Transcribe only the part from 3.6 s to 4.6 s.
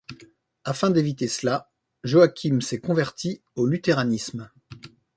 Luthéranisme.